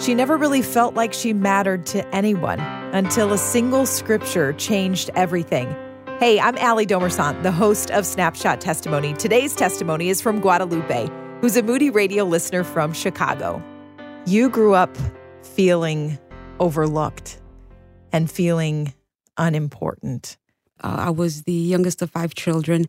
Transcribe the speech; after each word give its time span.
She 0.00 0.14
never 0.14 0.38
really 0.38 0.62
felt 0.62 0.94
like 0.94 1.12
she 1.12 1.34
mattered 1.34 1.84
to 1.86 2.06
anyone 2.14 2.58
until 2.58 3.34
a 3.34 3.38
single 3.38 3.84
scripture 3.84 4.54
changed 4.54 5.10
everything. 5.14 5.76
Hey, 6.18 6.40
I'm 6.40 6.56
Allie 6.56 6.86
Domersant, 6.86 7.42
the 7.42 7.52
host 7.52 7.90
of 7.90 8.06
Snapshot 8.06 8.62
Testimony. 8.62 9.12
Today's 9.12 9.54
testimony 9.54 10.08
is 10.08 10.22
from 10.22 10.40
Guadalupe, 10.40 11.10
who's 11.42 11.54
a 11.54 11.62
Moody 11.62 11.90
Radio 11.90 12.24
listener 12.24 12.64
from 12.64 12.94
Chicago. 12.94 13.62
You 14.24 14.48
grew 14.48 14.72
up 14.72 14.96
feeling 15.42 16.18
overlooked 16.60 17.38
and 18.10 18.30
feeling 18.30 18.94
unimportant. 19.36 20.38
Uh, 20.82 20.96
I 20.98 21.10
was 21.10 21.42
the 21.42 21.52
youngest 21.52 22.00
of 22.00 22.10
five 22.10 22.34
children, 22.34 22.86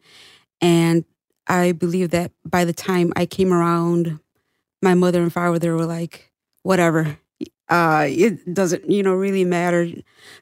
and 0.62 1.04
I 1.46 1.73
believe 1.73 2.12
that 2.12 2.32
by 2.46 2.64
the 2.64 2.73
time 2.73 3.12
I 3.18 3.25
came 3.25 3.52
around, 3.52 4.21
my 4.82 4.93
mother 4.93 5.21
and 5.21 5.34
father 5.34 5.75
were 5.75 5.86
like, 5.86 6.30
whatever. 6.64 7.18
Uh, 7.70 8.05
it 8.09 8.54
doesn't, 8.54 8.89
you 8.89 9.01
know, 9.01 9.14
really 9.14 9.46
matter. 9.46 9.88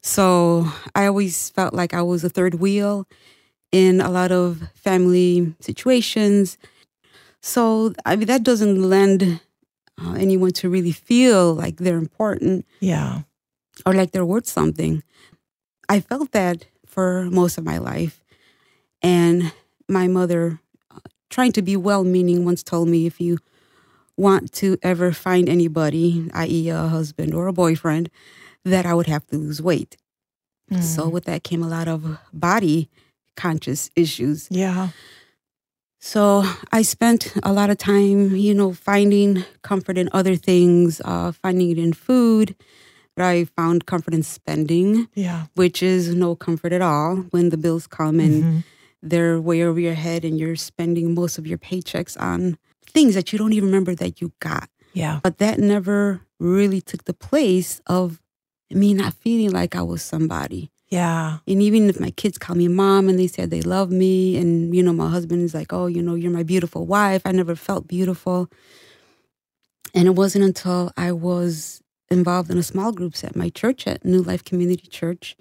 So 0.02 0.68
I 0.96 1.06
always 1.06 1.50
felt 1.52 1.74
like 1.74 1.94
I 1.94 2.02
was 2.02 2.24
a 2.24 2.30
third 2.30 2.56
wheel 2.56 3.08
in 3.72 4.02
a 4.02 4.10
lot 4.10 4.32
of 4.32 4.64
family 4.74 5.54
situations. 5.60 6.58
So 7.42 7.94
I 8.06 8.16
mean, 8.16 8.28
that 8.28 8.44
doesn't 8.44 8.82
lend 8.82 9.42
uh, 10.02 10.14
anyone 10.14 10.52
to 10.54 10.70
really 10.70 10.92
feel 10.92 11.54
like 11.54 11.78
they're 11.78 11.98
important. 11.98 12.66
Yeah. 12.80 13.22
Or 13.86 13.94
like 13.94 14.12
they're 14.12 14.26
worth 14.26 14.48
something. 14.48 15.04
I 15.88 16.00
felt 16.00 16.32
that 16.32 16.66
for 16.86 17.26
most 17.26 17.58
of 17.58 17.64
my 17.64 17.78
life. 17.78 18.24
And 19.02 19.54
my 19.88 20.08
mother, 20.08 20.60
uh, 20.92 21.00
trying 21.30 21.54
to 21.54 21.62
be 21.62 21.78
well 21.78 22.04
meaning, 22.04 22.44
once 22.44 22.64
told 22.64 22.90
me 22.90 23.06
if 23.06 23.22
you 23.22 23.38
want 24.20 24.52
to 24.52 24.78
ever 24.84 25.12
find 25.14 25.48
anybody, 25.48 26.30
i.e., 26.34 26.70
a 26.70 26.88
husband 26.88 27.34
or 27.34 27.48
a 27.48 27.54
boyfriend, 27.54 28.10
that 28.66 28.86
I 28.86 28.94
would 28.94 29.08
have 29.08 29.26
to 29.28 29.38
lose 29.38 29.62
weight. 29.62 29.96
Mm. 30.70 30.84
So, 30.84 31.08
with 31.08 31.24
that 31.26 31.44
came 31.44 31.64
a 31.64 31.68
lot 31.68 31.88
of 31.88 32.20
body 32.34 32.90
conscious 33.36 33.90
issues. 33.96 34.48
Yeah. 34.52 34.90
So, 36.00 36.44
I 36.72 36.82
spent 36.82 37.34
a 37.44 37.54
lot 37.54 37.70
of 37.70 37.78
time, 37.78 38.36
you 38.36 38.54
know, 38.54 38.74
finding 38.74 39.46
comfort 39.62 39.98
in 39.98 40.10
other 40.12 40.36
things, 40.36 41.02
uh, 41.06 41.32
finding 41.32 41.72
it 41.72 41.80
in 41.80 41.94
food. 41.94 42.56
But 43.16 43.26
I 43.26 43.46
found 43.46 43.86
comfort 43.86 44.14
in 44.14 44.24
spending, 44.24 45.08
yeah, 45.16 45.46
which 45.56 45.82
is 45.82 46.14
no 46.14 46.36
comfort 46.36 46.72
at 46.72 46.82
all 46.82 47.18
when 47.32 47.50
the 47.50 47.58
bills 47.58 47.88
come 47.88 48.20
and 48.20 48.44
mm-hmm. 48.44 48.60
they're 49.02 49.42
way 49.42 49.64
over 49.64 49.80
your 49.80 49.96
head 49.96 50.24
and 50.24 50.40
you're 50.40 50.56
spending 50.56 51.14
most 51.14 51.38
of 51.38 51.46
your 51.48 51.58
paychecks 51.58 52.16
on 52.22 52.58
things 52.90 53.16
that 53.16 53.32
you 53.32 53.40
don't 53.40 53.54
even 53.54 53.70
remember 53.70 53.96
that 53.96 54.22
you 54.22 54.32
got. 54.40 54.70
Yeah. 54.94 55.20
But 55.24 55.38
that 55.38 55.60
never 55.60 56.22
really 56.40 56.82
took 56.82 57.06
the 57.06 57.14
place 57.14 57.82
of 57.88 58.20
me 58.72 58.94
not 58.94 59.14
feeling 59.14 59.52
like 59.52 59.76
I 59.76 59.82
was 59.82 60.02
somebody. 60.02 60.72
Yeah. 60.90 61.38
And 61.48 61.62
even 61.62 61.88
if 61.90 62.00
my 62.00 62.10
kids 62.12 62.38
call 62.38 62.56
me 62.56 62.68
mom 62.68 63.10
and 63.10 63.20
they 63.20 63.28
said 63.28 63.52
they 63.52 63.62
love 63.62 63.92
me, 63.92 64.38
and, 64.38 64.76
you 64.76 64.82
know, 64.82 64.94
my 64.94 65.10
husband 65.10 65.44
is 65.44 65.54
like, 65.54 65.72
oh, 65.72 65.86
you 65.86 66.02
know, 66.02 66.16
you're 66.16 66.32
my 66.32 66.44
beautiful 66.44 66.86
wife, 66.86 67.22
I 67.26 67.32
never 67.32 67.56
felt 67.56 67.88
beautiful. 67.88 68.50
And 69.94 70.08
it 70.08 70.16
wasn't 70.16 70.46
until 70.46 70.92
I 70.98 71.12
was 71.12 71.82
involved 72.10 72.50
in 72.50 72.58
a 72.58 72.64
small 72.64 72.92
groups 72.92 73.24
at 73.24 73.36
my 73.36 73.50
church 73.50 73.86
at 73.86 74.04
New 74.04 74.24
Life 74.24 74.44
Community 74.44 74.88
Church. 74.88 75.36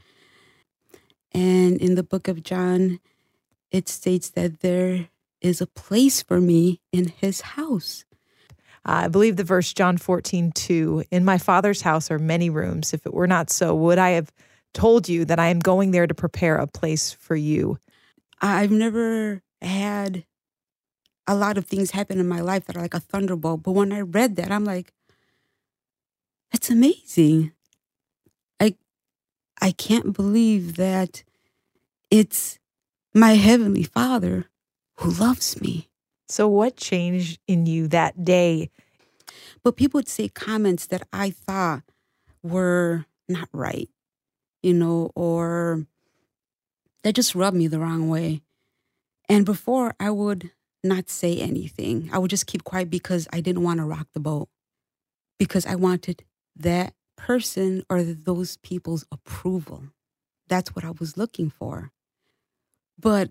And 1.33 1.81
in 1.81 1.95
the 1.95 2.03
book 2.03 2.29
of 2.29 2.43
John, 2.43 3.01
it 3.71 3.89
states 3.89 4.31
that 4.31 4.61
there 4.61 5.09
is 5.41 5.61
a 5.61 5.67
place 5.67 6.23
for 6.23 6.41
me 6.41 6.81
in 6.93 7.09
his 7.09 7.41
house. 7.41 8.05
I 8.85 9.09
believe 9.09 9.37
the 9.37 9.45
verse 9.45 9.73
John 9.73 9.99
14, 9.99 10.53
2 10.53 11.05
In 11.11 11.25
my 11.25 11.39
father's 11.39 11.83
house 11.83 12.11
are 12.11 12.19
many 12.19 12.49
rooms. 12.49 12.95
If 12.95 13.05
it 13.05 13.13
were 13.13 13.27
not 13.27 13.51
so, 13.51 13.75
would 13.75 13.99
I 13.99 14.11
have 14.11 14.33
told 14.73 15.09
you 15.09 15.25
that 15.27 15.39
I 15.39 15.49
am 15.49 15.59
going 15.59 15.91
there 15.91 16.07
to 16.07 16.15
prepare 16.15 16.57
a 16.57 16.67
place 16.67 17.13
for 17.13 17.37
you? 17.37 17.79
I've 18.41 18.71
never 18.71 19.43
had 19.61 20.25
a 21.27 21.35
lot 21.35 21.59
of 21.59 21.67
things 21.67 21.91
happen 21.91 22.19
in 22.19 22.27
my 22.27 22.41
life 22.41 22.65
that 22.67 22.77
are 22.77 22.81
like 22.81 22.95
a 22.95 23.01
thunderbolt. 23.01 23.63
But 23.63 23.73
when 23.73 23.93
I 23.93 24.01
read 24.01 24.37
that, 24.37 24.51
I'm 24.51 24.65
like, 24.65 24.93
that's 26.51 26.71
amazing. 26.71 27.53
I 28.59 28.75
I 29.61 29.73
can't 29.73 30.15
believe 30.15 30.77
that 30.77 31.25
it's 32.11 32.59
my 33.13 33.35
heavenly 33.35 33.83
father 33.83 34.47
who 34.99 35.11
loves 35.11 35.61
me. 35.61 35.89
So, 36.29 36.49
what 36.49 36.77
changed 36.77 37.41
in 37.47 37.67
you 37.67 37.89
that 37.89 38.25
day? 38.25 38.71
But 39.63 39.77
people 39.77 39.99
would 39.99 40.09
say 40.09 40.29
comments 40.29 40.87
that 40.87 41.07
I 41.13 41.31
thought 41.31 41.83
were 42.43 43.07
not 43.29 43.49
right, 43.53 43.89
you 44.63 44.75
know, 44.75 45.11
or 45.15 45.87
that 47.03 47.15
just 47.15 47.35
rubbed 47.35 47.57
me 47.57 47.67
the 47.67 47.79
wrong 47.79 48.09
way. 48.09 48.43
And 49.29 49.45
before, 49.45 49.95
I 50.01 50.11
would 50.11 50.51
not 50.83 51.09
say 51.09 51.39
anything. 51.39 52.11
I 52.13 52.19
would 52.19 52.31
just 52.31 52.47
keep 52.47 52.65
quiet 52.65 52.91
because 52.91 53.29
I 53.33 53.41
didn't 53.41 53.63
want 53.63 53.79
to 53.79 53.85
rock 53.85 54.09
the 54.15 54.21
boat, 54.21 54.49
because 55.39 55.67
I 55.67 55.77
wanted 55.77 56.25
that 56.57 56.95
person 57.17 57.85
or 57.89 58.03
those 58.03 58.57
people's 58.59 59.05
approval. 59.13 59.85
That's 60.49 60.75
what 60.75 60.85
I 60.85 60.91
was 60.91 61.17
looking 61.17 61.51
for. 61.51 61.93
But 62.99 63.31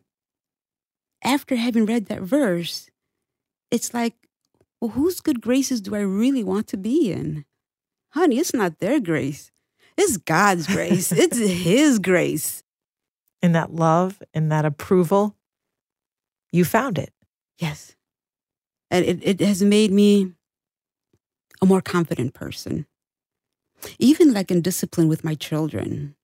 after 1.24 1.56
having 1.56 1.86
read 1.86 2.08
that 2.08 2.22
verse, 2.22 2.90
it's 3.72 3.94
like, 3.94 4.14
well, 4.80 4.92
whose 4.92 5.20
good 5.20 5.42
graces 5.42 5.82
do 5.82 5.96
I 5.96 6.00
really 6.00 6.44
want 6.44 6.68
to 6.68 6.78
be 6.78 7.12
in? 7.12 7.46
Honey, 8.12 8.40
it's 8.40 8.54
not 8.54 8.80
their 8.80 9.00
grace. 9.00 9.52
It's 9.98 10.18
God's 10.18 10.68
grace. 10.68 11.12
it's 11.12 11.38
His 11.38 12.00
grace. 12.00 12.64
In 13.42 13.52
that 13.52 13.74
love 13.74 14.22
and 14.34 14.52
that 14.52 14.66
approval, 14.66 15.36
you 16.52 16.66
found 16.66 16.98
it. 16.98 17.14
Yes. 17.60 17.96
And 18.90 19.06
it, 19.06 19.20
it 19.22 19.40
has 19.42 19.62
made 19.62 19.92
me 19.92 20.34
a 21.62 21.66
more 21.66 21.82
confident 21.82 22.34
person. 22.34 22.86
Even 24.00 24.34
like 24.34 24.50
in 24.50 24.62
discipline 24.62 25.08
with 25.08 25.24
my 25.24 25.36
children. 25.36 26.16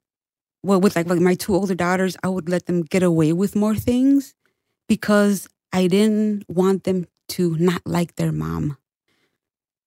Well, 0.63 0.79
with 0.79 0.95
like, 0.95 1.07
like 1.07 1.19
my 1.19 1.35
two 1.35 1.53
older 1.53 1.75
daughters, 1.75 2.17
I 2.23 2.29
would 2.29 2.49
let 2.49 2.65
them 2.65 2.83
get 2.83 3.03
away 3.03 3.33
with 3.33 3.55
more 3.55 3.75
things 3.75 4.33
because 4.93 5.47
I 5.71 5.87
didn't 5.87 6.45
want 6.47 6.83
them 6.83 7.07
to 7.29 7.55
not 7.57 7.81
like 7.83 8.13
their 8.13 8.31
mom. 8.31 8.77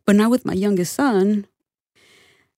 But 0.04 0.16
now 0.16 0.28
with 0.28 0.44
my 0.44 0.52
youngest 0.52 0.94
son, 0.94 1.46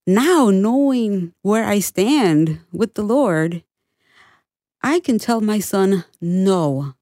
now 0.06 0.48
knowing 0.48 1.34
where 1.42 1.66
I 1.66 1.80
stand 1.80 2.60
with 2.72 2.94
the 2.94 3.02
Lord, 3.02 3.64
I 4.82 4.98
can 5.00 5.18
tell 5.18 5.42
my 5.42 5.58
son 5.58 6.06
no 6.22 6.94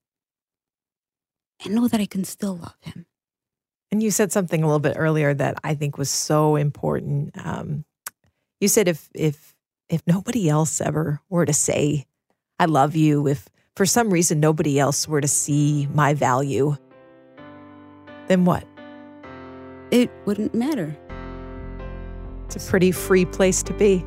and 1.65 1.77
know 1.77 1.87
that 1.87 2.01
I 2.01 2.07
can 2.07 2.25
still 2.25 2.57
love 2.57 2.79
him. 2.81 3.07
And 3.93 4.03
you 4.03 4.11
said 4.11 4.33
something 4.33 4.65
a 4.65 4.67
little 4.67 4.81
bit 4.81 4.97
earlier 4.99 5.33
that 5.33 5.61
I 5.63 5.77
think 5.77 5.97
was 5.97 6.11
so 6.11 6.57
important. 6.57 7.37
Um, 7.39 7.85
you 8.61 8.67
said 8.67 8.89
if 8.89 9.09
if 9.15 9.55
if 9.89 10.03
nobody 10.09 10.49
else 10.49 10.81
ever 10.81 11.21
were 11.29 11.47
to 11.47 11.53
say 11.53 12.07
I 12.59 12.65
love 12.65 12.97
you, 12.97 13.29
if 13.29 13.49
for 13.77 13.87
some 13.87 14.11
reason 14.11 14.41
nobody 14.41 14.81
else 14.81 15.07
were 15.07 15.21
to 15.21 15.29
see 15.29 15.87
my 15.93 16.15
value, 16.15 16.77
then 18.27 18.45
what? 18.45 18.65
It 19.91 20.11
wouldn't 20.25 20.55
matter. 20.55 20.97
It's 22.47 22.57
a 22.57 22.71
pretty 22.71 22.91
free 22.91 23.27
place 23.27 23.63
to 23.65 23.75
be. 23.75 24.05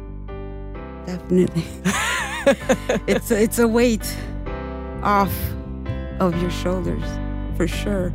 Definitely. 1.06 1.64
it's 3.08 3.32
a, 3.32 3.42
it's 3.42 3.60
a 3.60 3.68
weight 3.68 4.18
off 5.04 5.34
of 6.20 6.40
your 6.42 6.52
shoulders 6.52 7.04
for 7.56 7.68
sure. 7.68 8.12